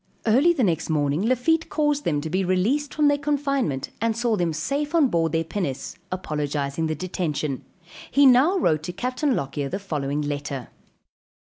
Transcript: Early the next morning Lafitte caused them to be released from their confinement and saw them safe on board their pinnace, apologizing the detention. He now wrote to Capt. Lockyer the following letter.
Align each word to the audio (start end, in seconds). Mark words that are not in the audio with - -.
Early 0.25 0.51
the 0.51 0.63
next 0.63 0.89
morning 0.89 1.21
Lafitte 1.21 1.69
caused 1.69 2.05
them 2.05 2.21
to 2.21 2.29
be 2.31 2.43
released 2.43 2.91
from 2.91 3.07
their 3.07 3.19
confinement 3.19 3.91
and 4.01 4.17
saw 4.17 4.35
them 4.35 4.51
safe 4.51 4.95
on 4.95 5.09
board 5.09 5.31
their 5.31 5.43
pinnace, 5.43 5.95
apologizing 6.11 6.87
the 6.87 6.95
detention. 6.95 7.63
He 8.09 8.25
now 8.25 8.57
wrote 8.57 8.81
to 8.85 8.93
Capt. 8.93 9.21
Lockyer 9.21 9.69
the 9.69 9.77
following 9.77 10.23
letter. 10.23 10.69